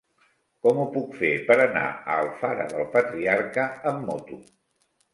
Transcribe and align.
Com 0.67 0.79
ho 0.83 0.85
puc 0.95 1.13
fer 1.19 1.29
per 1.51 1.59
anar 1.67 1.85
a 1.91 2.17
Alfara 2.23 2.69
del 2.75 2.91
Patriarca 2.99 3.71
amb 3.95 4.07
moto? 4.11 4.45